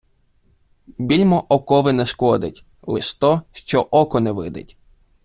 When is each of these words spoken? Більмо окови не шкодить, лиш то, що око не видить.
Більмо 0.97 1.45
окови 1.49 1.93
не 1.93 2.05
шкодить, 2.05 2.65
лиш 2.81 3.15
то, 3.15 3.41
що 3.53 3.81
око 3.81 4.19
не 4.19 4.31
видить. 4.31 4.77